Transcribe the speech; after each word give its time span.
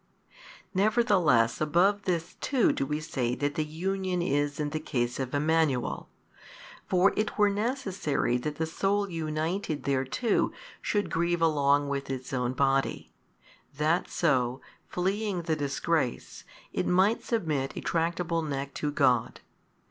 Nevertheless 0.73 1.61
above 1.61 2.05
this 2.05 2.33
too 2.41 2.71
do 2.73 2.87
we 2.87 2.99
say 2.99 3.35
that 3.35 3.53
the 3.53 3.63
union 3.63 4.19
is 4.23 4.59
in 4.59 4.71
the 4.71 4.79
case 4.79 5.19
of 5.19 5.35
Emmanuel. 5.35 6.09
For 6.87 7.13
it 7.15 7.37
were 7.37 7.51
necessary 7.51 8.37
that 8.39 8.55
the 8.55 8.65
soul 8.65 9.07
united 9.11 9.83
thereto 9.83 10.53
should 10.81 11.11
grieve 11.11 11.39
along 11.43 11.87
with 11.87 12.09
its 12.09 12.33
own 12.33 12.53
body, 12.53 13.13
that 13.77 14.09
so, 14.09 14.59
fleeing 14.87 15.43
the 15.43 15.55
disgrace, 15.55 16.45
it 16.73 16.87
might 16.87 17.23
submit 17.23 17.73
a 17.77 17.81
tractable 17.81 18.41
neck 18.41 18.73
to 18.73 18.89
God. 18.89 19.41